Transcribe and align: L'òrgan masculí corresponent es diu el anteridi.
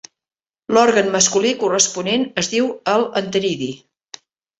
L'òrgan 0.77 1.11
masculí 1.15 1.51
corresponent 1.63 2.23
es 2.45 2.49
diu 2.55 2.71
el 2.95 3.05
anteridi. 3.23 3.69